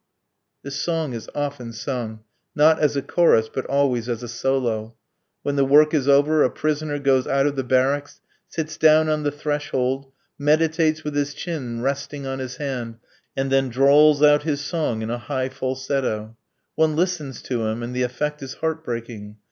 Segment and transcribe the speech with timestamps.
[0.63, 2.21] This song is often sung;
[2.55, 4.95] not as a chorus, but always as a solo.
[5.43, 9.21] When the work is over, a prisoner goes out of the barracks, sits down on
[9.21, 12.97] the threshold, meditates with his chin resting on his hand,
[13.37, 16.35] and then drawls out his song in a high falsetto.
[16.73, 19.35] One listens to him, and the effect is heart breaking.